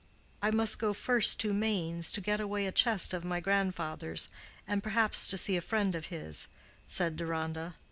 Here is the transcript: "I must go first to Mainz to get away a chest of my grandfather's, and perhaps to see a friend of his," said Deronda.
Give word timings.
"I 0.41 0.49
must 0.49 0.79
go 0.79 0.95
first 0.95 1.39
to 1.41 1.53
Mainz 1.53 2.11
to 2.13 2.21
get 2.21 2.39
away 2.39 2.65
a 2.65 2.71
chest 2.71 3.13
of 3.13 3.23
my 3.23 3.39
grandfather's, 3.39 4.29
and 4.67 4.81
perhaps 4.81 5.27
to 5.27 5.37
see 5.37 5.55
a 5.55 5.61
friend 5.61 5.93
of 5.93 6.07
his," 6.07 6.47
said 6.87 7.15
Deronda. 7.15 7.75